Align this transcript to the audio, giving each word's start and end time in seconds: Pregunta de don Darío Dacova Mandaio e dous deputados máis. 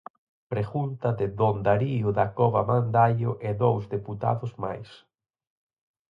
Pregunta 0.53 1.09
de 1.19 1.25
don 1.41 1.55
Darío 1.67 2.09
Dacova 2.19 2.61
Mandaio 2.69 3.31
e 3.47 3.49
dous 3.63 3.83
deputados 3.95 4.51
máis. 4.63 4.89